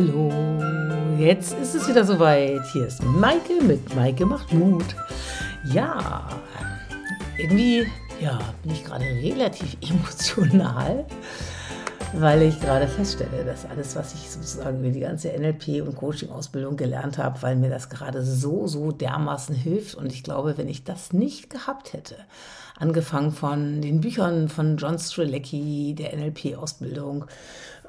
Hallo, 0.00 0.30
jetzt 1.18 1.58
ist 1.58 1.74
es 1.74 1.88
wieder 1.88 2.04
soweit. 2.04 2.64
Hier 2.72 2.86
ist 2.86 3.02
Maike 3.02 3.60
mit 3.60 3.96
Maike 3.96 4.24
macht 4.26 4.52
Mut. 4.52 4.94
Ja, 5.64 6.28
irgendwie 7.36 7.84
ja, 8.20 8.38
bin 8.62 8.74
ich 8.74 8.84
gerade 8.84 9.04
relativ 9.04 9.76
emotional, 9.90 11.04
weil 12.12 12.42
ich 12.42 12.60
gerade 12.60 12.86
feststelle, 12.86 13.44
dass 13.44 13.66
alles, 13.66 13.96
was 13.96 14.14
ich 14.14 14.30
sozusagen 14.30 14.78
über 14.78 14.90
die 14.90 15.00
ganze 15.00 15.36
NLP 15.36 15.82
und 15.84 15.96
Coaching-Ausbildung 15.96 16.76
gelernt 16.76 17.18
habe, 17.18 17.42
weil 17.42 17.56
mir 17.56 17.70
das 17.70 17.90
gerade 17.90 18.22
so, 18.22 18.68
so 18.68 18.92
dermaßen 18.92 19.56
hilft. 19.56 19.96
Und 19.96 20.12
ich 20.12 20.22
glaube, 20.22 20.58
wenn 20.58 20.68
ich 20.68 20.84
das 20.84 21.12
nicht 21.12 21.50
gehabt 21.50 21.92
hätte, 21.92 22.14
angefangen 22.78 23.32
von 23.32 23.82
den 23.82 24.00
Büchern 24.00 24.48
von 24.48 24.76
John 24.76 24.96
Strelecki, 24.96 25.96
der 25.98 26.16
NLP-Ausbildung, 26.16 27.24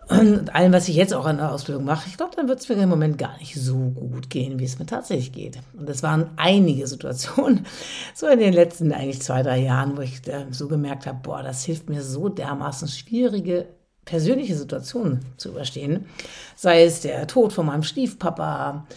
und 0.09 0.55
allem, 0.55 0.73
was 0.73 0.88
ich 0.88 0.95
jetzt 0.95 1.13
auch 1.13 1.26
an 1.26 1.38
der 1.38 1.52
Ausbildung 1.52 1.86
mache, 1.86 2.09
ich 2.09 2.18
glaube, 2.18 2.36
dann 2.36 2.48
wird 2.48 2.59
es 2.59 2.68
mir 2.68 2.76
im 2.76 2.90
Moment 2.90 3.20
gar 3.20 3.38
nicht 3.38 3.54
so 3.54 3.77
gut 3.77 4.32
gehen, 4.32 4.58
wie 4.58 4.63
es 4.63 4.80
mir 4.80 4.88
tatsächlich 4.88 5.32
geht. 5.32 5.59
Und 5.77 5.88
es 5.88 6.02
waren 6.02 6.32
einige 6.35 6.88
Situationen, 6.88 7.68
so 8.16 8.27
in 8.27 8.40
den 8.40 8.54
letzten 8.54 8.91
eigentlich 8.91 9.22
zwei, 9.22 9.44
drei 9.44 9.59
Jahren, 9.59 9.98
wo 9.98 10.02
ich 10.02 10.22
so 10.49 10.68
gemerkt 10.68 11.05
habe, 11.05 11.20
boah, 11.22 11.44
das 11.44 11.63
hilft 11.63 11.90
mir 11.90 12.02
so 12.02 12.27
dermaßen 12.27 12.88
schwierige 12.88 13.68
persönliche 14.04 14.55
Situationen 14.55 15.23
zu 15.38 15.49
überstehen. 15.49 16.08
Sei 16.55 16.84
es 16.84 17.02
der 17.02 17.27
Tod 17.27 17.54
von 17.54 17.68
meinem 17.68 17.84
Stiefpapa 17.84 18.88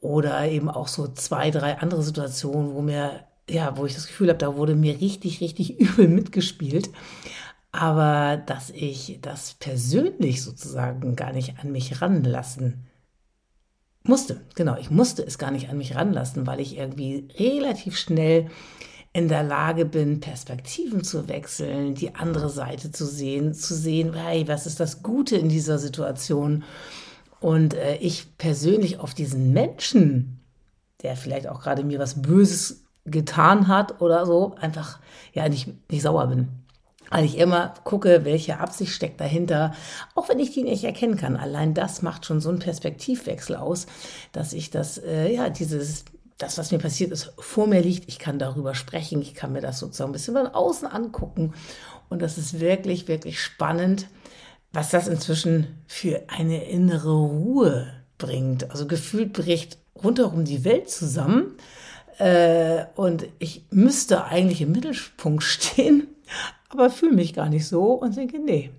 oder 0.00 0.46
eben 0.48 0.70
auch 0.70 0.86
so 0.86 1.08
zwei, 1.08 1.50
drei 1.50 1.78
andere 1.78 2.04
Situationen, 2.04 2.72
wo 2.72 2.82
mir, 2.82 3.24
ja, 3.50 3.76
wo 3.76 3.84
ich 3.84 3.94
das 3.94 4.06
Gefühl 4.06 4.28
habe, 4.28 4.38
da 4.38 4.56
wurde 4.56 4.76
mir 4.76 5.00
richtig, 5.00 5.40
richtig 5.40 5.80
übel 5.80 6.06
mitgespielt 6.06 6.90
aber 7.72 8.36
dass 8.36 8.68
ich 8.68 9.18
das 9.22 9.54
persönlich 9.54 10.42
sozusagen 10.42 11.16
gar 11.16 11.32
nicht 11.32 11.58
an 11.58 11.72
mich 11.72 12.02
ranlassen 12.02 12.86
musste. 14.04 14.42
Genau, 14.54 14.76
ich 14.76 14.90
musste 14.90 15.24
es 15.24 15.38
gar 15.38 15.50
nicht 15.50 15.70
an 15.70 15.78
mich 15.78 15.94
ranlassen, 15.94 16.46
weil 16.46 16.60
ich 16.60 16.76
irgendwie 16.76 17.28
relativ 17.38 17.96
schnell 17.96 18.50
in 19.14 19.28
der 19.28 19.42
Lage 19.42 19.84
bin, 19.84 20.20
Perspektiven 20.20 21.02
zu 21.02 21.28
wechseln, 21.28 21.94
die 21.94 22.14
andere 22.14 22.50
Seite 22.50 22.90
zu 22.90 23.06
sehen, 23.06 23.54
zu 23.54 23.74
sehen, 23.74 24.14
hey, 24.14 24.46
was 24.48 24.66
ist 24.66 24.80
das 24.80 25.02
Gute 25.02 25.36
in 25.36 25.48
dieser 25.48 25.78
Situation? 25.78 26.64
Und 27.40 27.74
äh, 27.74 27.96
ich 27.96 28.36
persönlich 28.38 29.00
auf 29.00 29.14
diesen 29.14 29.52
Menschen, 29.52 30.40
der 31.02 31.16
vielleicht 31.16 31.46
auch 31.46 31.62
gerade 31.62 31.84
mir 31.84 31.98
was 31.98 32.22
Böses 32.22 32.84
getan 33.04 33.68
hat 33.68 34.00
oder 34.00 34.26
so, 34.26 34.54
einfach 34.60 34.98
ja 35.32 35.48
nicht, 35.48 35.68
nicht 35.90 36.02
sauer 36.02 36.26
bin 36.28 36.61
weil 37.12 37.26
ich 37.26 37.36
immer 37.36 37.74
gucke, 37.84 38.24
welche 38.24 38.58
Absicht 38.58 38.92
steckt 38.92 39.20
dahinter, 39.20 39.74
auch 40.14 40.30
wenn 40.30 40.38
ich 40.38 40.52
die 40.52 40.62
nicht 40.62 40.82
erkennen 40.82 41.16
kann. 41.16 41.36
Allein 41.36 41.74
das 41.74 42.00
macht 42.00 42.24
schon 42.24 42.40
so 42.40 42.48
einen 42.48 42.58
Perspektivwechsel 42.58 43.54
aus, 43.56 43.86
dass 44.32 44.54
ich 44.54 44.70
das, 44.70 44.96
äh, 44.96 45.30
ja, 45.30 45.50
dieses, 45.50 46.06
das, 46.38 46.56
was 46.56 46.72
mir 46.72 46.78
passiert 46.78 47.12
ist, 47.12 47.34
vor 47.38 47.66
mir 47.66 47.82
liegt. 47.82 48.08
Ich 48.08 48.18
kann 48.18 48.38
darüber 48.38 48.74
sprechen, 48.74 49.20
ich 49.20 49.34
kann 49.34 49.52
mir 49.52 49.60
das 49.60 49.78
sozusagen 49.78 50.08
ein 50.08 50.14
bisschen 50.14 50.34
von 50.34 50.46
außen 50.46 50.88
angucken. 50.88 51.52
Und 52.08 52.22
das 52.22 52.38
ist 52.38 52.60
wirklich, 52.60 53.08
wirklich 53.08 53.40
spannend, 53.40 54.06
was 54.72 54.88
das 54.88 55.06
inzwischen 55.06 55.82
für 55.86 56.22
eine 56.28 56.64
innere 56.64 57.14
Ruhe 57.14 57.92
bringt. 58.16 58.70
Also 58.70 58.86
gefühlt 58.86 59.34
bricht 59.34 59.76
rundherum 60.02 60.46
die 60.46 60.64
Welt 60.64 60.88
zusammen. 60.88 61.56
Äh, 62.16 62.86
und 62.96 63.26
ich 63.38 63.66
müsste 63.70 64.24
eigentlich 64.24 64.62
im 64.62 64.72
Mittelpunkt 64.72 65.42
stehen 65.42 66.08
aber 66.68 66.90
fühle 66.90 67.14
mich 67.14 67.34
gar 67.34 67.48
nicht 67.48 67.66
so 67.66 67.92
und 67.92 68.16
denke, 68.16 68.38
nee, 68.38 68.70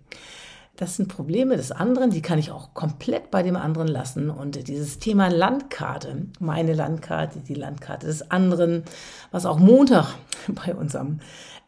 das 0.76 0.96
sind 0.96 1.08
Probleme 1.08 1.56
des 1.56 1.72
anderen, 1.72 2.10
die 2.10 2.24
kann 2.24 2.40
ich 2.40 2.50
auch 2.50 2.74
komplett 2.74 3.30
bei 3.30 3.44
dem 3.44 3.56
anderen 3.56 3.88
lassen. 3.88 4.32
Und 4.32 4.68
dieses 4.68 4.98
Thema 4.98 5.28
Landkarte, 5.28 6.26
meine 6.40 6.74
Landkarte, 6.74 7.40
die 7.40 7.54
Landkarte 7.54 8.08
des 8.08 8.32
anderen, 8.32 8.84
was 9.32 9.46
auch 9.46 9.60
Montag 9.60 10.16
bei 10.48 10.74
unserem 10.74 11.20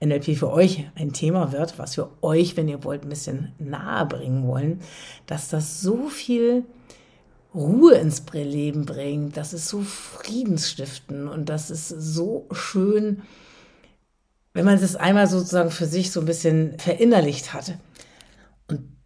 NLP 0.04 0.38
für 0.38 0.52
euch 0.52 0.90
ein 0.96 1.14
Thema 1.14 1.52
wird, 1.52 1.78
was 1.78 1.98
wir 1.98 2.10
euch, 2.22 2.58
wenn 2.58 2.68
ihr 2.68 2.84
wollt, 2.84 3.04
ein 3.04 3.10
bisschen 3.10 3.54
nahe 3.60 4.06
bringen 4.06 4.48
wollen, 4.48 4.82
dass 5.28 5.50
das 5.50 5.82
so 5.82 6.08
viel 6.08 6.66
Ruhe 7.54 7.94
ins 7.94 8.24
Leben 8.34 8.86
bringt, 8.86 9.38
das 9.38 9.54
ist 9.54 9.70
so 9.70 9.82
friedensstiften 9.82 11.30
und 11.30 11.48
das 11.48 11.72
ist 11.72 11.88
so 11.88 12.48
schön, 12.52 13.22
wenn 14.56 14.66
man 14.66 14.76
es 14.76 14.96
einmal 14.96 15.28
sozusagen 15.28 15.70
für 15.70 15.86
sich 15.86 16.12
so 16.12 16.22
ein 16.22 16.26
bisschen 16.26 16.80
verinnerlicht 16.80 17.54
hat. 17.54 17.74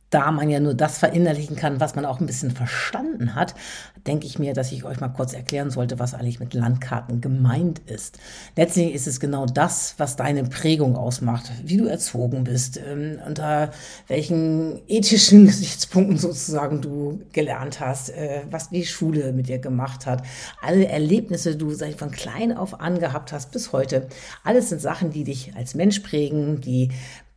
Da 0.10 0.32
man 0.32 0.50
ja 0.50 0.60
nur 0.60 0.74
das 0.74 0.98
verinnerlichen 0.98 1.56
kann, 1.56 1.80
was 1.80 1.96
man 1.96 2.06
auch 2.06 2.20
ein 2.20 2.26
bisschen 2.26 2.52
verstanden 2.52 3.36
hat, 3.36 3.54
denke 4.08 4.26
ich 4.26 4.40
mir, 4.40 4.54
dass 4.54 4.72
ich 4.72 4.84
euch 4.84 5.00
mal 5.00 5.10
kurz 5.10 5.34
erklären 5.34 5.70
sollte, 5.70 6.00
was 6.00 6.14
eigentlich 6.14 6.40
mit 6.40 6.54
Landkarten 6.54 7.22
gemeint 7.22 7.80
ist. 7.80 8.18
Letztlich 8.56 8.94
ist 8.94 9.08
es 9.08 9.20
genau 9.20 9.46
das, 9.46 9.96
was 9.98 10.16
deine 10.16 10.44
Prägung 10.44 10.96
ausmacht, 10.96 11.52
wie 11.64 11.78
du 11.78 11.86
erzogen 11.86 12.44
bist, 12.44 12.80
ähm, 12.84 13.20
unter 13.26 13.72
welchen 14.08 14.82
ethischen 14.88 15.46
Gesichtspunkten 15.48 16.18
sozusagen 16.18 16.82
du 16.82 17.22
gelernt 17.32 17.80
hast, 17.80 18.10
äh, 18.10 18.42
was 18.50 18.70
die 18.70 18.86
Schule 18.86 19.34
mit 19.34 19.48
dir 19.48 19.60
gemacht 19.60 20.06
hat, 20.06 20.24
alle 20.62 20.88
Erlebnisse, 20.88 21.52
die 21.52 21.60
du 21.60 21.72
seit 21.72 21.96
von 21.96 22.12
klein 22.12 22.56
auf 22.56 22.80
an 22.80 23.00
gehabt 23.00 23.32
hast 23.32 23.52
bis 23.52 23.72
heute. 23.74 24.08
Alles 24.44 24.70
sind 24.70 24.82
Sachen, 24.82 25.12
die 25.12 25.24
dich 25.24 25.54
als 25.56 25.76
Mensch 25.76 26.00
prägen, 26.00 26.62
die 26.62 26.90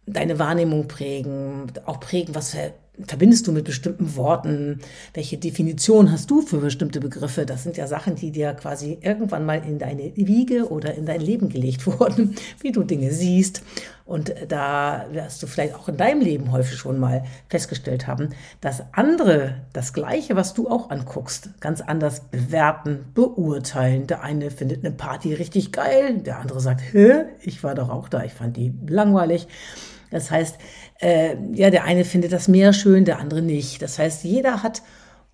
deine 0.06 0.38
Wahrnehmung 0.38 0.88
prägen, 0.88 1.72
auch 1.86 2.00
prägen, 2.00 2.34
was 2.34 2.50
für 2.50 2.72
verbindest 3.06 3.46
du 3.46 3.52
mit 3.52 3.64
bestimmten 3.64 4.16
Worten? 4.16 4.80
Welche 5.14 5.38
Definition 5.38 6.12
hast 6.12 6.30
du 6.30 6.42
für 6.42 6.58
bestimmte 6.58 7.00
Begriffe? 7.00 7.46
Das 7.46 7.62
sind 7.62 7.76
ja 7.76 7.86
Sachen, 7.86 8.16
die 8.16 8.30
dir 8.30 8.52
quasi 8.52 8.98
irgendwann 9.00 9.46
mal 9.46 9.62
in 9.66 9.78
deine 9.78 10.12
Wiege 10.14 10.68
oder 10.70 10.94
in 10.94 11.06
dein 11.06 11.20
Leben 11.20 11.48
gelegt 11.48 11.86
wurden, 12.00 12.34
wie 12.60 12.72
du 12.72 12.82
Dinge 12.82 13.10
siehst. 13.12 13.62
Und 14.04 14.34
da 14.48 15.06
wirst 15.12 15.42
du 15.42 15.46
vielleicht 15.46 15.74
auch 15.74 15.88
in 15.88 15.96
deinem 15.96 16.20
Leben 16.20 16.52
häufig 16.52 16.76
schon 16.76 16.98
mal 16.98 17.24
festgestellt 17.48 18.06
haben, 18.06 18.30
dass 18.60 18.82
andere 18.92 19.62
das 19.72 19.92
Gleiche, 19.92 20.36
was 20.36 20.54
du 20.54 20.68
auch 20.68 20.90
anguckst, 20.90 21.50
ganz 21.60 21.80
anders 21.80 22.20
bewerten, 22.30 23.06
beurteilen. 23.14 24.08
Der 24.08 24.22
eine 24.22 24.50
findet 24.50 24.84
eine 24.84 24.94
Party 24.94 25.32
richtig 25.32 25.72
geil, 25.72 26.18
der 26.18 26.40
andere 26.40 26.60
sagt, 26.60 26.82
Hä, 26.92 27.24
ich 27.40 27.62
war 27.64 27.74
doch 27.74 27.88
auch 27.88 28.08
da, 28.08 28.22
ich 28.24 28.34
fand 28.34 28.56
die 28.56 28.74
langweilig. 28.86 29.46
Das 30.12 30.30
heißt, 30.30 30.58
äh, 31.00 31.36
ja, 31.54 31.70
der 31.70 31.84
eine 31.84 32.04
findet 32.04 32.32
das 32.32 32.46
Meer 32.46 32.72
schön, 32.72 33.04
der 33.04 33.18
andere 33.18 33.42
nicht. 33.42 33.82
Das 33.82 33.98
heißt, 33.98 34.22
jeder 34.22 34.62
hat 34.62 34.82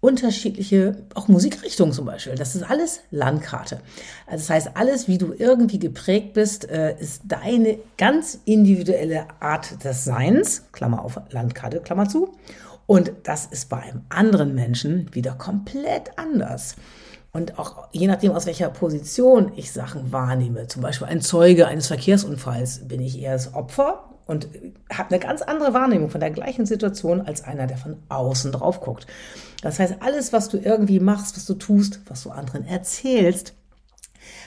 unterschiedliche, 0.00 1.04
auch 1.14 1.26
Musikrichtungen 1.26 1.92
zum 1.92 2.06
Beispiel. 2.06 2.36
Das 2.36 2.54
ist 2.54 2.62
alles 2.62 3.00
Landkarte. 3.10 3.80
Also 4.26 4.42
das 4.46 4.50
heißt, 4.50 4.70
alles, 4.74 5.08
wie 5.08 5.18
du 5.18 5.34
irgendwie 5.36 5.80
geprägt 5.80 6.34
bist, 6.34 6.70
äh, 6.70 6.96
ist 6.98 7.22
deine 7.26 7.78
ganz 7.96 8.38
individuelle 8.44 9.26
Art 9.40 9.84
des 9.84 10.04
Seins, 10.04 10.64
Klammer 10.70 11.04
auf 11.04 11.20
Landkarte, 11.30 11.80
Klammer 11.80 12.08
zu. 12.08 12.32
Und 12.86 13.12
das 13.24 13.46
ist 13.46 13.68
bei 13.68 13.78
einem 13.78 14.02
anderen 14.08 14.54
Menschen 14.54 15.12
wieder 15.14 15.32
komplett 15.32 16.16
anders. 16.16 16.76
Und 17.32 17.58
auch 17.58 17.88
je 17.92 18.06
nachdem, 18.06 18.32
aus 18.32 18.46
welcher 18.46 18.70
Position 18.70 19.52
ich 19.56 19.72
Sachen 19.72 20.12
wahrnehme, 20.12 20.68
zum 20.68 20.82
Beispiel 20.82 21.08
ein 21.08 21.20
Zeuge 21.20 21.66
eines 21.66 21.88
Verkehrsunfalls, 21.88 22.86
bin 22.88 23.00
ich 23.00 23.20
eher 23.20 23.32
das 23.32 23.52
Opfer 23.54 24.04
und 24.28 24.46
hat 24.90 25.10
eine 25.10 25.18
ganz 25.18 25.40
andere 25.42 25.72
Wahrnehmung 25.72 26.10
von 26.10 26.20
der 26.20 26.30
gleichen 26.30 26.66
Situation 26.66 27.22
als 27.22 27.42
einer, 27.42 27.66
der 27.66 27.78
von 27.78 27.96
außen 28.10 28.52
drauf 28.52 28.80
guckt. 28.80 29.06
Das 29.62 29.80
heißt, 29.80 29.96
alles, 30.00 30.32
was 30.34 30.50
du 30.50 30.58
irgendwie 30.58 31.00
machst, 31.00 31.34
was 31.36 31.46
du 31.46 31.54
tust, 31.54 32.00
was 32.06 32.22
du 32.22 32.30
anderen 32.30 32.66
erzählst, 32.66 33.54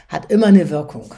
hat 0.08 0.32
immer 0.32 0.48
eine 0.48 0.70
Wirkung 0.70 1.16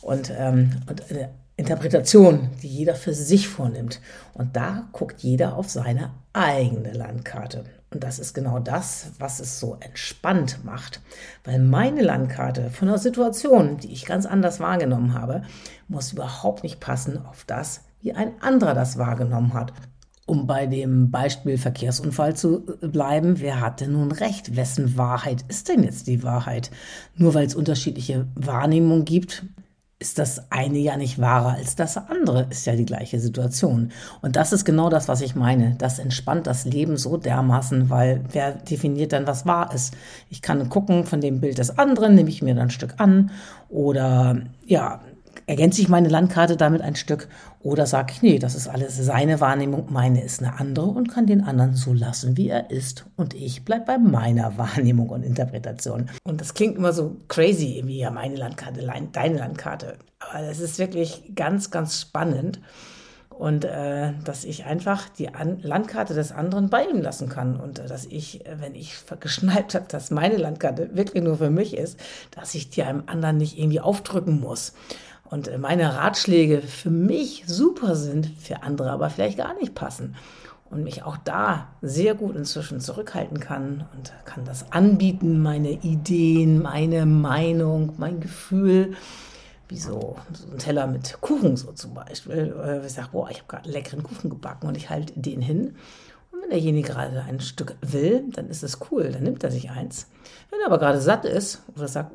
und, 0.00 0.32
ähm, 0.38 0.70
und 0.88 1.10
eine 1.10 1.30
Interpretation, 1.56 2.50
die 2.62 2.68
jeder 2.68 2.94
für 2.94 3.14
sich 3.14 3.48
vornimmt. 3.48 4.00
Und 4.32 4.54
da 4.54 4.88
guckt 4.92 5.22
jeder 5.22 5.56
auf 5.56 5.68
seine 5.68 6.12
eigene 6.32 6.92
Landkarte. 6.92 7.64
Und 7.90 8.04
das 8.04 8.18
ist 8.18 8.32
genau 8.34 8.60
das, 8.60 9.12
was 9.18 9.40
es 9.40 9.58
so 9.58 9.76
entspannt 9.80 10.64
macht. 10.64 11.00
Weil 11.42 11.58
meine 11.58 12.02
Landkarte 12.02 12.70
von 12.70 12.88
der 12.88 12.98
Situation, 12.98 13.78
die 13.78 13.92
ich 13.92 14.04
ganz 14.04 14.26
anders 14.26 14.60
wahrgenommen 14.60 15.14
habe, 15.14 15.42
muss 15.88 16.12
überhaupt 16.12 16.62
nicht 16.62 16.80
passen 16.80 17.24
auf 17.24 17.44
das, 17.44 17.82
wie 18.04 18.12
ein 18.12 18.32
anderer 18.40 18.74
das 18.74 18.98
wahrgenommen 18.98 19.54
hat. 19.54 19.72
Um 20.26 20.46
bei 20.46 20.66
dem 20.66 21.10
Beispiel 21.10 21.58
Verkehrsunfall 21.58 22.36
zu 22.36 22.60
bleiben, 22.80 23.40
wer 23.40 23.60
hatte 23.60 23.88
nun 23.88 24.12
recht? 24.12 24.56
Wessen 24.56 24.96
Wahrheit 24.96 25.44
ist 25.48 25.68
denn 25.68 25.82
jetzt 25.82 26.06
die 26.06 26.22
Wahrheit? 26.22 26.70
Nur 27.16 27.34
weil 27.34 27.46
es 27.46 27.54
unterschiedliche 27.54 28.26
Wahrnehmungen 28.34 29.04
gibt, 29.04 29.44
ist 29.98 30.18
das 30.18 30.50
eine 30.50 30.78
ja 30.78 30.96
nicht 30.96 31.18
wahrer 31.18 31.54
als 31.54 31.76
das 31.76 31.96
andere, 31.96 32.46
ist 32.50 32.66
ja 32.66 32.76
die 32.76 32.84
gleiche 32.84 33.20
Situation. 33.20 33.90
Und 34.20 34.36
das 34.36 34.52
ist 34.52 34.64
genau 34.64 34.90
das, 34.90 35.08
was 35.08 35.22
ich 35.22 35.34
meine. 35.34 35.76
Das 35.78 35.98
entspannt 35.98 36.46
das 36.46 36.66
Leben 36.66 36.96
so 36.98 37.16
dermaßen, 37.16 37.88
weil 37.88 38.22
wer 38.32 38.52
definiert 38.52 39.12
dann, 39.12 39.26
was 39.26 39.46
wahr 39.46 39.72
ist? 39.74 39.94
Ich 40.28 40.42
kann 40.42 40.68
gucken 40.68 41.04
von 41.04 41.20
dem 41.22 41.40
Bild 41.40 41.56
des 41.56 41.78
anderen, 41.78 42.14
nehme 42.14 42.28
ich 42.28 42.42
mir 42.42 42.54
dann 42.54 42.64
ein 42.64 42.70
Stück 42.70 42.94
an 42.98 43.30
oder 43.70 44.42
ja, 44.66 45.00
ergänze 45.46 45.80
ich 45.80 45.88
meine 45.88 46.08
Landkarte 46.08 46.56
damit 46.56 46.82
ein 46.82 46.96
Stück 46.96 47.28
oder 47.60 47.86
sage 47.86 48.12
ich, 48.12 48.22
nee, 48.22 48.38
das 48.38 48.54
ist 48.54 48.68
alles 48.68 48.96
seine 48.96 49.40
Wahrnehmung, 49.40 49.86
meine 49.90 50.22
ist 50.22 50.42
eine 50.42 50.58
andere 50.58 50.86
und 50.86 51.08
kann 51.08 51.26
den 51.26 51.42
anderen 51.42 51.74
so 51.74 51.92
lassen, 51.92 52.36
wie 52.36 52.48
er 52.48 52.70
ist. 52.70 53.06
Und 53.16 53.34
ich 53.34 53.64
bleibe 53.64 53.86
bei 53.86 53.98
meiner 53.98 54.56
Wahrnehmung 54.58 55.08
und 55.08 55.22
Interpretation. 55.22 56.10
Und 56.24 56.40
das 56.40 56.54
klingt 56.54 56.76
immer 56.76 56.92
so 56.92 57.16
crazy, 57.28 57.82
wie 57.86 57.98
ja 57.98 58.10
meine 58.10 58.36
Landkarte, 58.36 58.86
deine 59.12 59.38
Landkarte. 59.38 59.96
Aber 60.18 60.44
es 60.44 60.60
ist 60.60 60.78
wirklich 60.78 61.32
ganz, 61.34 61.70
ganz 61.70 62.00
spannend. 62.00 62.60
Und 63.30 63.64
äh, 63.64 64.12
dass 64.22 64.44
ich 64.44 64.64
einfach 64.64 65.08
die 65.08 65.34
An 65.34 65.58
Landkarte 65.60 66.14
des 66.14 66.30
anderen 66.30 66.70
bei 66.70 66.84
ihm 66.84 67.00
lassen 67.00 67.28
kann. 67.28 67.58
Und 67.58 67.80
äh, 67.80 67.86
dass 67.86 68.06
ich, 68.06 68.44
wenn 68.58 68.74
ich 68.76 68.94
geschnallt 69.20 69.74
habe, 69.74 69.86
dass 69.88 70.10
meine 70.10 70.36
Landkarte 70.36 70.94
wirklich 70.94 71.24
nur 71.24 71.38
für 71.38 71.50
mich 71.50 71.76
ist, 71.76 71.98
dass 72.30 72.54
ich 72.54 72.70
die 72.70 72.84
einem 72.84 73.02
anderen 73.06 73.38
nicht 73.38 73.58
irgendwie 73.58 73.80
aufdrücken 73.80 74.38
muss 74.38 74.74
und 75.24 75.48
äh, 75.48 75.58
meine 75.58 75.94
Ratschläge 75.96 76.62
für 76.62 76.90
mich 76.90 77.44
super 77.46 77.96
sind, 77.96 78.30
für 78.38 78.62
andere 78.62 78.90
aber 78.90 79.10
vielleicht 79.10 79.38
gar 79.38 79.54
nicht 79.54 79.74
passen. 79.74 80.16
Und 80.70 80.82
mich 80.82 81.04
auch 81.04 81.16
da 81.18 81.68
sehr 81.82 82.14
gut 82.14 82.34
inzwischen 82.34 82.80
zurückhalten 82.80 83.38
kann 83.38 83.86
und 83.94 84.12
kann 84.24 84.44
das 84.44 84.72
anbieten, 84.72 85.40
meine 85.40 85.70
Ideen, 85.70 86.62
meine 86.62 87.06
Meinung, 87.06 87.92
mein 87.98 88.18
Gefühl. 88.18 88.94
Wie 89.68 89.78
so, 89.78 90.16
so 90.32 90.50
ein 90.50 90.58
Teller 90.58 90.86
mit 90.88 91.20
Kuchen 91.20 91.56
so 91.56 91.70
zum 91.72 91.94
Beispiel. 91.94 92.82
Ich 92.84 92.92
sage, 92.92 93.08
boah, 93.12 93.30
ich 93.30 93.38
habe 93.38 93.48
gerade 93.48 93.64
einen 93.64 93.72
leckeren 93.72 94.02
Kuchen 94.02 94.30
gebacken 94.30 94.66
und 94.66 94.76
ich 94.76 94.90
halte 94.90 95.12
den 95.20 95.40
hin 95.40 95.76
wenn 96.40 96.50
derjenige 96.50 96.88
gerade 96.88 97.22
ein 97.22 97.40
Stück 97.40 97.76
will, 97.80 98.24
dann 98.32 98.48
ist 98.48 98.62
es 98.62 98.78
cool, 98.90 99.10
dann 99.10 99.22
nimmt 99.22 99.44
er 99.44 99.50
sich 99.50 99.70
eins. 99.70 100.08
Wenn 100.50 100.60
er 100.60 100.66
aber 100.66 100.78
gerade 100.78 101.00
satt 101.00 101.24
ist 101.24 101.62
oder 101.74 101.88
sagt, 101.88 102.12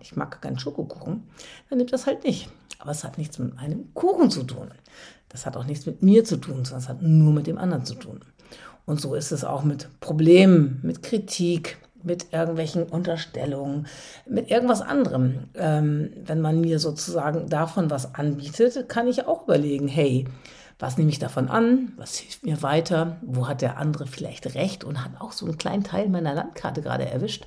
ich 0.00 0.16
mag 0.16 0.40
keinen 0.40 0.58
Schokokuchen, 0.58 1.24
dann 1.68 1.78
nimmt 1.78 1.92
er 1.92 1.96
es 1.96 2.06
halt 2.06 2.24
nicht. 2.24 2.48
Aber 2.78 2.92
es 2.92 3.04
hat 3.04 3.18
nichts 3.18 3.38
mit 3.38 3.58
einem 3.58 3.92
Kuchen 3.94 4.30
zu 4.30 4.44
tun. 4.44 4.70
Das 5.28 5.46
hat 5.46 5.56
auch 5.56 5.64
nichts 5.64 5.86
mit 5.86 6.02
mir 6.02 6.24
zu 6.24 6.36
tun, 6.36 6.64
sondern 6.64 6.78
es 6.78 6.88
hat 6.88 7.02
nur 7.02 7.32
mit 7.32 7.46
dem 7.46 7.58
anderen 7.58 7.84
zu 7.84 7.94
tun. 7.94 8.20
Und 8.86 9.00
so 9.00 9.14
ist 9.14 9.32
es 9.32 9.44
auch 9.44 9.64
mit 9.64 9.88
Problemen, 10.00 10.80
mit 10.82 11.02
Kritik, 11.02 11.78
mit 12.02 12.32
irgendwelchen 12.32 12.84
Unterstellungen, 12.84 13.86
mit 14.26 14.50
irgendwas 14.50 14.80
anderem. 14.80 15.48
Ähm, 15.54 16.10
wenn 16.24 16.40
man 16.40 16.60
mir 16.60 16.78
sozusagen 16.78 17.48
davon 17.48 17.90
was 17.90 18.14
anbietet, 18.14 18.88
kann 18.88 19.06
ich 19.06 19.26
auch 19.26 19.44
überlegen, 19.44 19.88
hey, 19.88 20.26
was 20.78 20.96
nehme 20.96 21.10
ich 21.10 21.18
davon 21.18 21.48
an? 21.48 21.92
Was 21.96 22.18
hilft 22.18 22.44
mir 22.44 22.62
weiter? 22.62 23.16
Wo 23.22 23.48
hat 23.48 23.62
der 23.62 23.78
andere 23.78 24.06
vielleicht 24.06 24.54
recht 24.54 24.84
und 24.84 25.04
hat 25.04 25.20
auch 25.20 25.32
so 25.32 25.46
einen 25.46 25.58
kleinen 25.58 25.84
Teil 25.84 26.08
meiner 26.08 26.34
Landkarte 26.34 26.82
gerade 26.82 27.08
erwischt? 27.08 27.46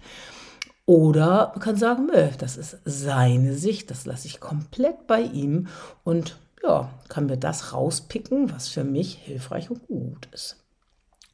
Oder 0.86 1.52
man 1.52 1.60
kann 1.60 1.76
sagen, 1.78 2.08
nö, 2.08 2.30
das 2.38 2.58
ist 2.58 2.80
seine 2.84 3.54
Sicht, 3.54 3.92
das 3.92 4.06
lasse 4.06 4.28
ich 4.28 4.40
komplett 4.40 5.08
bei 5.08 5.22
ihm 5.22 5.68
und 6.04 6.38
ja, 6.64 6.90
kann 7.08 7.28
mir 7.28 7.38
das 7.38 7.74
rauspicken, 7.74 8.52
was 8.52 8.68
für 8.68 8.84
mich 8.84 9.16
hilfreich 9.16 9.72
und 9.72 9.88
gut 9.88 10.28
ist. 10.34 10.58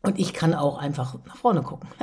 Und 0.03 0.19
ich 0.19 0.33
kann 0.33 0.53
auch 0.53 0.77
einfach 0.77 1.17
nach 1.25 1.37
vorne 1.37 1.63
gucken. 1.63 1.89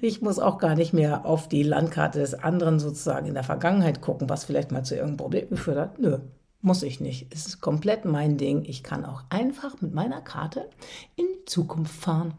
Ich 0.00 0.22
muss 0.22 0.38
auch 0.38 0.58
gar 0.58 0.76
nicht 0.76 0.92
mehr 0.92 1.24
auf 1.26 1.48
die 1.48 1.64
Landkarte 1.64 2.20
des 2.20 2.34
anderen 2.34 2.78
sozusagen 2.78 3.26
in 3.26 3.34
der 3.34 3.42
Vergangenheit 3.42 4.00
gucken, 4.00 4.28
was 4.28 4.44
vielleicht 4.44 4.70
mal 4.70 4.84
zu 4.84 4.94
irgendeinem 4.94 5.16
Problem 5.16 5.48
geführt 5.48 5.78
hat. 5.78 5.98
Nö, 5.98 6.18
muss 6.62 6.82
ich 6.82 7.00
nicht. 7.00 7.26
Es 7.30 7.46
ist 7.46 7.60
komplett 7.60 8.04
mein 8.04 8.38
Ding. 8.38 8.64
Ich 8.64 8.82
kann 8.82 9.04
auch 9.04 9.24
einfach 9.28 9.80
mit 9.80 9.92
meiner 9.92 10.20
Karte 10.20 10.70
in 11.16 11.26
die 11.26 11.44
Zukunft 11.44 11.94
fahren. 11.94 12.34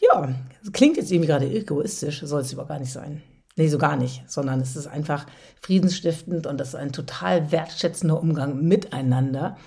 Ja, 0.00 0.34
klingt 0.72 0.96
jetzt 0.96 1.12
irgendwie 1.12 1.28
gerade 1.28 1.48
egoistisch, 1.48 2.22
soll 2.22 2.40
es 2.40 2.54
aber 2.54 2.66
gar 2.66 2.78
nicht 2.78 2.92
sein. 2.92 3.22
Nee, 3.56 3.68
so 3.68 3.76
gar 3.76 3.96
nicht, 3.96 4.22
sondern 4.26 4.60
es 4.60 4.76
ist 4.76 4.86
einfach 4.86 5.26
friedensstiftend 5.60 6.46
und 6.46 6.58
das 6.58 6.68
ist 6.68 6.76
ein 6.76 6.92
total 6.92 7.52
wertschätzender 7.52 8.18
Umgang 8.18 8.62
miteinander. 8.62 9.58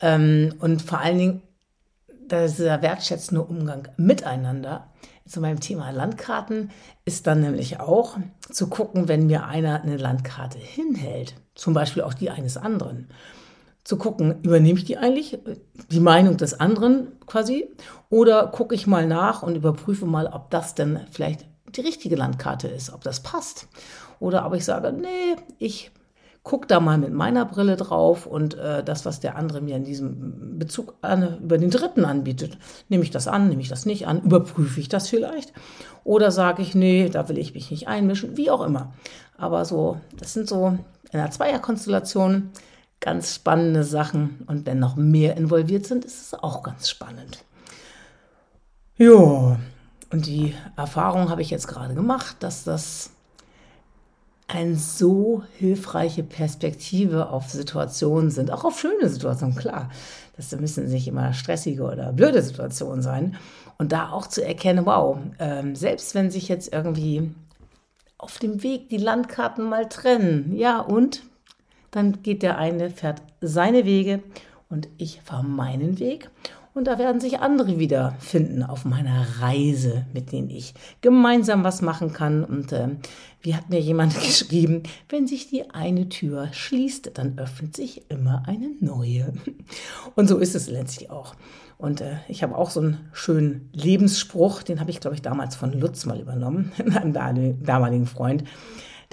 Ähm, 0.00 0.54
und 0.60 0.80
vor 0.82 1.00
allen 1.00 1.18
Dingen 1.18 1.42
dieser 2.30 2.80
wertschätzende 2.82 3.42
Umgang 3.42 3.88
miteinander 3.96 4.92
zu 5.26 5.40
meinem 5.40 5.60
Thema 5.60 5.90
Landkarten 5.90 6.70
ist 7.04 7.26
dann 7.26 7.40
nämlich 7.40 7.80
auch 7.80 8.16
zu 8.50 8.68
gucken, 8.68 9.08
wenn 9.08 9.26
mir 9.26 9.46
einer 9.46 9.82
eine 9.82 9.96
Landkarte 9.96 10.58
hinhält, 10.58 11.34
zum 11.54 11.74
Beispiel 11.74 12.02
auch 12.02 12.14
die 12.14 12.30
eines 12.30 12.56
anderen, 12.56 13.08
zu 13.84 13.96
gucken, 13.96 14.42
übernehme 14.42 14.78
ich 14.78 14.84
die 14.84 14.96
eigentlich, 14.96 15.38
die 15.90 16.00
Meinung 16.00 16.36
des 16.36 16.58
anderen 16.58 17.08
quasi, 17.26 17.68
oder 18.10 18.46
gucke 18.48 18.74
ich 18.74 18.86
mal 18.86 19.06
nach 19.06 19.42
und 19.42 19.56
überprüfe 19.56 20.06
mal, 20.06 20.26
ob 20.26 20.50
das 20.50 20.74
denn 20.74 21.00
vielleicht 21.10 21.46
die 21.74 21.80
richtige 21.80 22.16
Landkarte 22.16 22.68
ist, 22.68 22.92
ob 22.92 23.02
das 23.02 23.22
passt. 23.22 23.68
Oder 24.20 24.46
ob 24.46 24.54
ich 24.54 24.64
sage, 24.64 24.92
nee, 24.92 25.36
ich 25.58 25.90
gucke 26.42 26.66
da 26.66 26.80
mal 26.80 26.98
mit 26.98 27.12
meiner 27.12 27.44
Brille 27.44 27.76
drauf 27.76 28.26
und 28.26 28.54
äh, 28.54 28.82
das, 28.82 29.04
was 29.04 29.20
der 29.20 29.36
andere 29.36 29.60
mir 29.60 29.76
in 29.76 29.84
diesem 29.84 30.58
Bezug 30.58 30.94
an, 31.00 31.38
über 31.40 31.56
den 31.56 31.70
Dritten 31.70 32.04
anbietet, 32.04 32.58
nehme 32.88 33.04
ich 33.04 33.10
das 33.10 33.28
an, 33.28 33.48
nehme 33.48 33.62
ich 33.62 33.68
das 33.68 33.86
nicht 33.86 34.08
an, 34.08 34.22
überprüfe 34.22 34.80
ich 34.80 34.88
das 34.88 35.08
vielleicht 35.08 35.52
oder 36.04 36.32
sage 36.32 36.62
ich, 36.62 36.74
nee, 36.74 37.08
da 37.08 37.28
will 37.28 37.38
ich 37.38 37.54
mich 37.54 37.70
nicht 37.70 37.86
einmischen, 37.86 38.36
wie 38.36 38.50
auch 38.50 38.62
immer. 38.62 38.92
Aber 39.38 39.64
so, 39.64 40.00
das 40.18 40.32
sind 40.32 40.48
so 40.48 40.76
in 41.12 41.20
einer 41.20 41.30
Zweierkonstellation 41.30 42.50
ganz 42.98 43.34
spannende 43.34 43.84
Sachen 43.84 44.42
und 44.46 44.66
wenn 44.66 44.78
noch 44.80 44.96
mehr 44.96 45.36
involviert 45.36 45.86
sind, 45.86 46.04
ist 46.04 46.20
es 46.20 46.34
auch 46.34 46.62
ganz 46.64 46.88
spannend. 46.88 47.44
Ja, 48.96 49.58
und 50.10 50.26
die 50.26 50.54
Erfahrung 50.76 51.30
habe 51.30 51.40
ich 51.40 51.50
jetzt 51.50 51.68
gerade 51.68 51.94
gemacht, 51.94 52.36
dass 52.40 52.64
das 52.64 53.11
eine 54.54 54.76
so 54.76 55.42
hilfreiche 55.58 56.22
Perspektive 56.22 57.30
auf 57.30 57.48
Situationen 57.50 58.30
sind, 58.30 58.50
auch 58.50 58.64
auf 58.64 58.78
schöne 58.78 59.08
Situationen, 59.08 59.56
klar. 59.56 59.90
Das 60.36 60.52
müssen 60.58 60.88
nicht 60.88 61.08
immer 61.08 61.32
stressige 61.34 61.82
oder 61.82 62.12
blöde 62.12 62.42
Situationen 62.42 63.02
sein. 63.02 63.36
Und 63.78 63.92
da 63.92 64.10
auch 64.10 64.26
zu 64.26 64.44
erkennen, 64.44 64.86
wow, 64.86 65.18
ähm, 65.38 65.74
selbst 65.74 66.14
wenn 66.14 66.30
sich 66.30 66.48
jetzt 66.48 66.72
irgendwie 66.72 67.30
auf 68.18 68.38
dem 68.38 68.62
Weg 68.62 68.88
die 68.88 68.98
Landkarten 68.98 69.64
mal 69.64 69.88
trennen, 69.88 70.54
ja, 70.54 70.80
und 70.80 71.22
dann 71.90 72.22
geht 72.22 72.42
der 72.42 72.58
eine, 72.58 72.90
fährt 72.90 73.22
seine 73.40 73.84
Wege 73.84 74.22
und 74.68 74.88
ich 74.96 75.20
fahre 75.22 75.44
meinen 75.44 75.98
Weg. 75.98 76.30
Und 76.74 76.86
da 76.86 76.98
werden 76.98 77.20
sich 77.20 77.40
andere 77.40 77.78
wieder 77.78 78.16
finden 78.18 78.62
auf 78.62 78.86
meiner 78.86 79.26
Reise, 79.40 80.06
mit 80.14 80.32
denen 80.32 80.48
ich 80.48 80.72
gemeinsam 81.02 81.64
was 81.64 81.82
machen 81.82 82.14
kann. 82.14 82.44
Und 82.44 82.72
äh, 82.72 82.88
wie 83.42 83.54
hat 83.54 83.68
mir 83.68 83.80
jemand 83.80 84.14
geschrieben, 84.22 84.82
wenn 85.10 85.26
sich 85.26 85.48
die 85.48 85.70
eine 85.70 86.08
Tür 86.08 86.48
schließt, 86.52 87.10
dann 87.14 87.38
öffnet 87.38 87.76
sich 87.76 88.10
immer 88.10 88.44
eine 88.46 88.70
neue. 88.80 89.34
Und 90.14 90.28
so 90.28 90.38
ist 90.38 90.54
es 90.54 90.68
letztlich 90.68 91.10
auch. 91.10 91.34
Und 91.76 92.00
äh, 92.00 92.16
ich 92.28 92.42
habe 92.42 92.56
auch 92.56 92.70
so 92.70 92.80
einen 92.80 93.00
schönen 93.12 93.68
Lebensspruch, 93.72 94.62
den 94.62 94.80
habe 94.80 94.90
ich, 94.90 95.00
glaube 95.00 95.16
ich, 95.16 95.22
damals 95.22 95.56
von 95.56 95.72
Lutz 95.72 96.06
mal 96.06 96.20
übernommen, 96.20 96.72
einem 96.94 97.62
damaligen 97.64 98.06
Freund. 98.06 98.44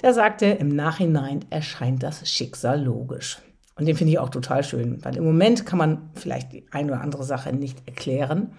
Der 0.02 0.14
sagte, 0.14 0.46
im 0.46 0.68
Nachhinein 0.68 1.44
erscheint 1.50 2.02
das 2.02 2.26
Schicksal 2.30 2.82
logisch. 2.82 3.38
Und 3.80 3.86
den 3.86 3.96
finde 3.96 4.12
ich 4.12 4.18
auch 4.18 4.28
total 4.28 4.62
schön, 4.62 5.02
weil 5.02 5.16
im 5.16 5.24
Moment 5.24 5.64
kann 5.64 5.78
man 5.78 6.10
vielleicht 6.14 6.52
die 6.52 6.66
eine 6.70 6.92
oder 6.92 7.00
andere 7.00 7.24
Sache 7.24 7.50
nicht 7.54 7.78
erklären. 7.86 8.52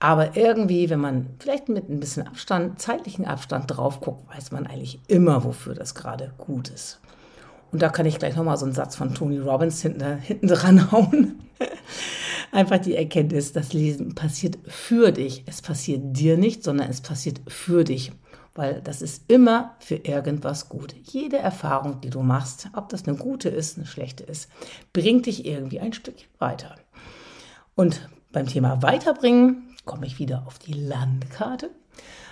Aber 0.00 0.36
irgendwie, 0.36 0.90
wenn 0.90 1.00
man 1.00 1.30
vielleicht 1.38 1.70
mit 1.70 1.88
ein 1.88 1.98
bisschen 1.98 2.26
Abstand, 2.26 2.78
zeitlichen 2.78 3.24
Abstand 3.24 3.74
drauf 3.74 4.02
guckt, 4.02 4.28
weiß 4.36 4.52
man 4.52 4.66
eigentlich 4.66 5.00
immer, 5.08 5.44
wofür 5.44 5.74
das 5.74 5.94
gerade 5.94 6.34
gut 6.36 6.68
ist. 6.68 7.00
Und 7.72 7.80
da 7.80 7.88
kann 7.88 8.04
ich 8.04 8.18
gleich 8.18 8.36
nochmal 8.36 8.58
so 8.58 8.66
einen 8.66 8.74
Satz 8.74 8.96
von 8.96 9.14
Tony 9.14 9.38
Robbins 9.38 9.80
hinten, 9.80 10.18
hinten 10.18 10.46
dran 10.48 10.92
hauen. 10.92 11.40
Einfach 12.52 12.78
die 12.78 12.96
Erkenntnis, 12.96 13.52
das 13.52 13.72
Lesen 13.72 14.14
passiert 14.14 14.58
für 14.66 15.10
dich. 15.10 15.42
Es 15.46 15.62
passiert 15.62 16.02
dir 16.02 16.36
nicht, 16.36 16.62
sondern 16.62 16.90
es 16.90 17.00
passiert 17.00 17.40
für 17.48 17.82
dich 17.82 18.12
weil 18.54 18.80
das 18.82 19.02
ist 19.02 19.30
immer 19.30 19.74
für 19.78 19.96
irgendwas 19.96 20.68
gut. 20.68 20.94
Jede 21.02 21.38
Erfahrung, 21.38 22.00
die 22.00 22.10
du 22.10 22.22
machst, 22.22 22.68
ob 22.74 22.88
das 22.88 23.06
eine 23.06 23.16
gute 23.16 23.48
ist, 23.48 23.76
eine 23.76 23.86
schlechte 23.86 24.22
ist, 24.24 24.50
bringt 24.92 25.26
dich 25.26 25.44
irgendwie 25.44 25.80
ein 25.80 25.92
Stück 25.92 26.16
weiter. 26.38 26.76
Und 27.74 28.08
beim 28.32 28.46
Thema 28.46 28.82
Weiterbringen 28.82 29.74
komme 29.84 30.06
ich 30.06 30.18
wieder 30.18 30.44
auf 30.46 30.58
die 30.58 30.72
Landkarte, 30.72 31.70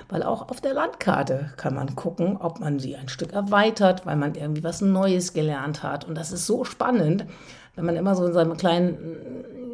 weil 0.08 0.22
auch 0.22 0.48
auf 0.48 0.60
der 0.60 0.74
Landkarte 0.74 1.52
kann 1.56 1.74
man 1.74 1.96
gucken, 1.96 2.36
ob 2.36 2.60
man 2.60 2.78
sie 2.78 2.96
ein 2.96 3.08
Stück 3.08 3.32
erweitert, 3.32 4.06
weil 4.06 4.16
man 4.16 4.34
irgendwie 4.34 4.64
was 4.64 4.80
Neues 4.80 5.32
gelernt 5.32 5.82
hat. 5.82 6.04
Und 6.06 6.16
das 6.16 6.32
ist 6.32 6.46
so 6.46 6.64
spannend, 6.64 7.26
wenn 7.74 7.84
man 7.84 7.96
immer 7.96 8.14
so 8.14 8.26
in 8.26 8.32
seinem 8.32 8.56
kleinen, 8.56 9.16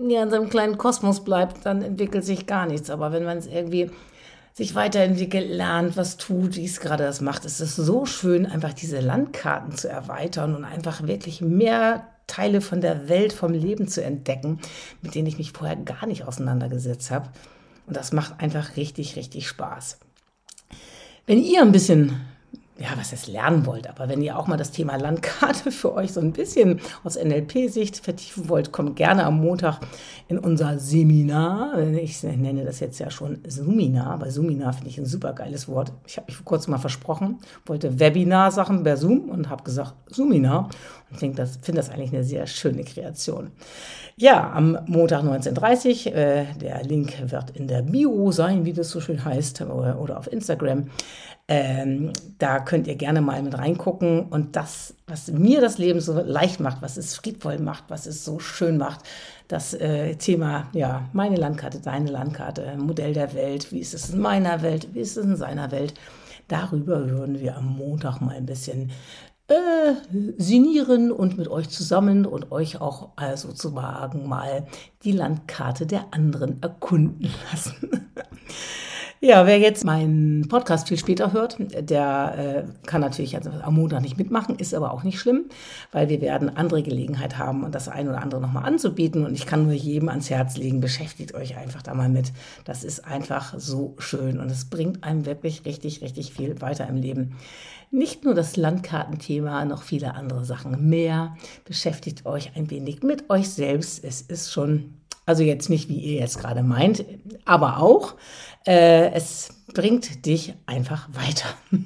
ja, 0.09 0.23
in 0.23 0.31
seinem 0.31 0.49
kleinen 0.49 0.79
Kosmos 0.79 1.25
bleibt, 1.25 1.67
dann 1.67 1.83
entwickelt 1.83 2.25
sich 2.25 2.47
gar 2.47 2.67
nichts. 2.67 2.89
Aber 2.91 3.13
wenn 3.13 3.25
man 3.25 3.39
es 3.39 3.47
irgendwie 3.47 3.91
sich 4.59 4.75
weiterentwickelt, 4.75 5.49
lernt, 5.49 5.97
was 5.97 6.17
tut, 6.17 6.57
wie 6.57 6.65
es 6.65 6.81
gerade 6.81 7.05
das 7.05 7.21
macht. 7.21 7.45
Es 7.45 7.61
ist 7.61 7.77
so 7.77 8.07
schön, 8.07 8.45
einfach 8.45 8.73
diese 8.73 8.99
Landkarten 8.99 9.77
zu 9.77 9.89
erweitern 9.89 10.57
und 10.57 10.65
einfach 10.65 11.07
wirklich 11.07 11.41
mehr 11.41 12.09
Teile 12.27 12.61
von 12.61 12.81
der 12.81 13.09
Welt, 13.09 13.33
vom 13.33 13.53
Leben 13.53 13.87
zu 13.87 14.03
entdecken, 14.03 14.59
mit 15.01 15.15
denen 15.15 15.29
ich 15.29 15.39
mich 15.39 15.53
vorher 15.53 15.77
gar 15.77 16.07
nicht 16.07 16.25
auseinandergesetzt 16.25 17.13
habe. 17.13 17.29
Und 17.87 17.97
das 17.97 18.11
macht 18.11 18.41
einfach 18.41 18.77
richtig, 18.77 19.15
richtig 19.15 19.47
Spaß. 19.47 20.01
Wenn 21.25 21.41
ihr 21.41 21.63
ein 21.63 21.71
bisschen 21.71 22.21
ja, 22.81 22.91
was 22.97 23.13
es 23.13 23.27
lernen 23.27 23.67
wollt. 23.67 23.89
Aber 23.89 24.09
wenn 24.09 24.23
ihr 24.23 24.39
auch 24.39 24.47
mal 24.47 24.57
das 24.57 24.71
Thema 24.71 24.97
Landkarte 24.97 25.71
für 25.73 25.93
euch 25.95 26.13
so 26.13 26.21
ein 26.21 26.33
bisschen 26.33 26.81
aus 27.03 27.17
NLP-Sicht 27.17 27.99
vertiefen 27.99 28.49
wollt, 28.49 28.71
kommt 28.73 28.97
gerne 28.97 29.25
am 29.25 29.41
Montag 29.41 29.81
in 30.29 30.39
unser 30.39 30.79
Seminar. 30.79 31.79
Ich 31.79 32.23
nenne 32.23 32.65
das 32.65 32.81
jetzt 32.81 33.01
ja 33.01 33.11
schon 33.11 33.39
Zoominar. 33.49 34.19
Bei 34.19 34.29
Zoominar 34.29 34.73
finde 34.75 34.91
ich 34.91 34.99
ein 34.99 35.07
super 35.07 35.33
geiles 35.33 35.69
Wort. 35.69 35.93
Ich 36.07 36.17
habe 36.17 36.27
mich 36.27 36.37
vor 36.37 36.45
kurzem 36.45 36.71
mal 36.71 36.79
versprochen, 36.79 37.39
wollte 37.67 37.99
Webinar-Sachen 37.99 38.85
per 38.85 38.97
Zoom 38.97 39.29
und 39.29 39.49
habe 39.49 39.65
gesagt 39.65 39.95
Zoominar 40.13 40.71
und 41.11 41.19
finde 41.19 41.39
das, 41.39 41.59
find 41.63 41.79
das 41.79 41.91
eigentlich 41.91 42.13
eine 42.13 42.25
sehr 42.25 42.47
schöne 42.47 42.85
Kreation. 42.85 43.51
Ja, 44.17 44.51
am 44.53 44.79
Montag 44.87 45.23
19.30 45.23 46.07
Uhr, 46.07 46.15
äh, 46.17 46.45
der 46.61 46.83
Link 46.83 47.15
wird 47.31 47.51
in 47.51 47.69
der 47.69 47.83
Bio 47.83 48.33
sein, 48.33 48.65
wie 48.65 48.73
das 48.73 48.91
so 48.91 49.01
schön 49.01 49.25
heißt, 49.25 49.61
oder, 49.63 50.01
oder 50.01 50.19
auf 50.19 50.31
Instagram. 50.31 50.89
Ähm, 51.51 52.13
da 52.39 52.61
könnt 52.61 52.87
ihr 52.87 52.97
gerne 52.97 53.23
mal 53.23 53.43
mit 53.43 53.57
reingucken. 53.57 54.27
Und 54.29 54.55
das, 54.55 54.95
was 55.07 55.29
mir 55.31 55.63
das 55.63 55.79
Leben 55.79 56.01
so 56.01 56.13
leicht 56.21 56.61
macht, 56.61 56.83
was 56.83 56.99
es 56.99 57.17
friedvoll 57.17 57.59
macht, 57.59 57.85
was 57.89 58.07
es 58.07 58.25
so 58.25 58.39
schön 58.39 58.77
macht, 58.77 59.01
das 59.49 59.73
äh, 59.73 60.15
Thema, 60.17 60.69
ja, 60.75 61.09
meine 61.15 61.37
Landkarte, 61.37 61.81
deine 61.81 62.11
Landkarte, 62.11 62.77
Modell 62.77 63.15
der 63.15 63.33
Welt, 63.33 63.73
wie 63.73 63.79
ist 63.81 63.95
es 63.95 64.11
in 64.11 64.21
meiner 64.21 64.61
Welt, 64.61 64.89
wie 64.93 65.01
ist 65.01 65.17
es 65.17 65.25
in 65.25 65.37
seiner 65.37 65.71
Welt, 65.71 65.95
darüber 66.49 67.09
würden 67.09 67.41
wir 67.41 67.57
am 67.57 67.77
Montag 67.77 68.21
mal 68.21 68.37
ein 68.37 68.47
bisschen 68.47 68.91
äh, 69.49 69.95
sinieren 70.37 71.11
und 71.11 71.39
mit 71.39 71.49
euch 71.49 71.71
zusammen 71.71 72.27
und 72.27 72.53
euch 72.53 72.83
auch 72.83 73.11
äh, 73.19 73.39
sozusagen 73.39 74.29
mal 74.29 74.67
die 75.03 75.13
Landkarte 75.13 75.87
der 75.87 76.05
anderen 76.11 76.63
erkunden 76.63 77.31
lassen. 77.51 78.11
Ja, 79.21 79.47
wer 79.47 79.59
jetzt 79.59 79.85
meinen 79.85 80.47
Podcast 80.47 80.87
viel 80.87 80.97
später 80.97 81.33
hört, 81.33 81.57
der 81.59 82.67
äh, 82.69 82.87
kann 82.87 83.01
natürlich 83.01 83.35
also 83.35 83.51
am 83.51 83.75
Montag 83.75 84.03
nicht 84.03 84.17
mitmachen, 84.17 84.55
ist 84.55 84.75
aber 84.75 84.93
auch 84.93 85.03
nicht 85.03 85.19
schlimm, 85.19 85.47
weil 85.91 86.09
wir 86.09 86.21
werden 86.21 86.57
andere 86.57 86.85
Gelegenheit 86.85 87.37
haben 87.37 87.65
und 87.65 87.75
das 87.75 87.89
ein 87.89 88.09
oder 88.09 88.23
andere 88.23 88.41
nochmal 88.41 88.65
anzubieten. 88.65 89.27
Und 89.27 89.35
ich 89.35 89.45
kann 89.45 89.65
nur 89.65 89.73
jedem 89.73 90.09
ans 90.09 90.31
Herz 90.31 90.57
legen, 90.57 90.81
beschäftigt 90.81 91.35
euch 91.35 91.57
einfach 91.57 91.83
da 91.83 91.95
mal 91.95 92.09
mit. 92.09 92.33
Das 92.65 92.85
ist 92.85 93.07
einfach 93.07 93.55
so 93.59 93.97
schön 93.99 94.39
und 94.39 94.53
es 94.53 94.67
bringt 94.71 95.03
einem 95.03 95.27
wirklich 95.27 95.65
richtig, 95.65 96.01
richtig 96.01 96.33
viel 96.33 96.61
weiter 96.61 96.87
im 96.87 96.97
Leben. 96.97 97.35
Nicht 97.91 98.25
nur 98.25 98.35
das 98.35 98.57
Landkartenthema, 98.57 99.65
noch 99.65 99.83
viele 99.83 100.15
andere 100.15 100.45
Sachen 100.45 100.89
mehr. 100.89 101.37
Beschäftigt 101.65 102.25
euch 102.25 102.53
ein 102.55 102.71
wenig 102.71 103.03
mit 103.03 103.31
euch 103.31 103.49
selbst. 103.49 104.05
Es 104.05 104.21
ist 104.21 104.53
schon 104.53 104.95
also 105.29 105.43
jetzt 105.43 105.69
nicht, 105.69 105.91
wie 105.91 105.99
ihr 105.99 106.21
jetzt 106.21 106.39
gerade 106.39 106.63
meint, 106.63 107.05
aber 107.45 107.83
auch. 107.83 108.15
Äh, 108.67 109.11
es 109.13 109.51
bringt 109.75 110.25
dich 110.25 110.55
einfach 110.65 111.11
weiter. 111.13 111.49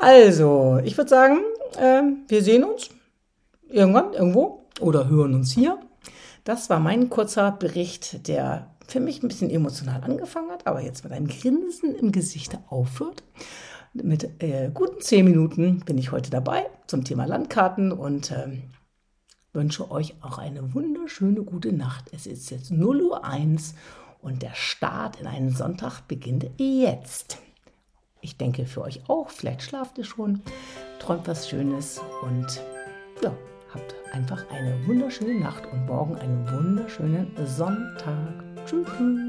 also, 0.00 0.78
ich 0.84 0.96
würde 0.96 1.10
sagen, 1.10 1.38
äh, 1.76 2.02
wir 2.28 2.42
sehen 2.44 2.62
uns 2.62 2.90
irgendwann, 3.68 4.12
irgendwo 4.12 4.68
oder 4.78 5.08
hören 5.08 5.34
uns 5.34 5.50
hier. 5.50 5.80
Das 6.44 6.70
war 6.70 6.78
mein 6.78 7.10
kurzer 7.10 7.50
Bericht, 7.50 8.28
der 8.28 8.70
für 8.86 9.00
mich 9.00 9.24
ein 9.24 9.28
bisschen 9.28 9.50
emotional 9.50 10.04
angefangen 10.04 10.52
hat, 10.52 10.68
aber 10.68 10.82
jetzt 10.82 11.02
mit 11.02 11.12
einem 11.12 11.26
Grinsen 11.26 11.96
im 11.96 12.12
Gesicht 12.12 12.56
aufhört. 12.68 13.24
Mit 13.92 14.40
äh, 14.40 14.70
guten 14.72 15.00
zehn 15.00 15.24
Minuten 15.24 15.80
bin 15.80 15.98
ich 15.98 16.12
heute 16.12 16.30
dabei 16.30 16.66
zum 16.86 17.02
Thema 17.02 17.24
Landkarten 17.24 17.90
und 17.90 18.30
ähm, 18.30 18.62
wünsche 19.56 19.90
euch 19.90 20.14
auch 20.20 20.38
eine 20.38 20.74
wunderschöne 20.74 21.42
gute 21.42 21.72
Nacht. 21.72 22.04
Es 22.12 22.26
ist 22.26 22.50
jetzt 22.50 22.70
0 22.70 23.02
Uhr 23.02 23.24
1 23.24 23.74
und 24.20 24.42
der 24.42 24.54
Start 24.54 25.18
in 25.18 25.26
einen 25.26 25.50
Sonntag 25.50 26.02
beginnt 26.06 26.46
jetzt. 26.58 27.38
Ich 28.20 28.36
denke 28.36 28.66
für 28.66 28.82
euch 28.82 29.08
auch, 29.08 29.30
vielleicht 29.30 29.62
schlaft 29.62 29.98
ihr 29.98 30.04
schon, 30.04 30.42
träumt 31.00 31.26
was 31.26 31.48
Schönes 31.48 32.00
und 32.22 32.60
ja, 33.22 33.32
habt 33.72 33.94
einfach 34.12 34.48
eine 34.50 34.86
wunderschöne 34.86 35.40
Nacht 35.40 35.64
und 35.72 35.86
morgen 35.86 36.16
einen 36.16 36.48
wunderschönen 36.50 37.32
Sonntag. 37.46 38.44
Tschüss. 38.66 39.25